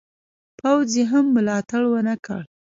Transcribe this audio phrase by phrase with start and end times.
[0.59, 2.41] پوځ یې هم ملاتړ ونه کړ.